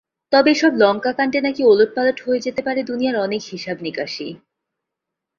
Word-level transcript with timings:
তবে, 0.33 0.49
এসব 0.51 0.71
লঙ্কাকাণ্ডে 0.75 1.39
নাকি 1.41 1.61
ওলটপালট 1.63 2.17
হয়ে 2.21 2.39
যেতে 2.39 2.61
পারে 2.61 2.83
দুনিয়ার 2.83 3.15
অনেক 3.17 3.41
হিসাব-নিকাশই। 3.51 4.31